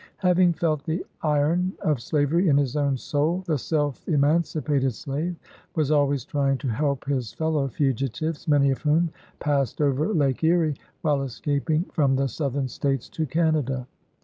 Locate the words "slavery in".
2.01-2.57